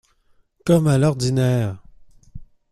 Comme 0.65 0.87
à 0.87 0.97
l’ordinaire! 0.97 1.77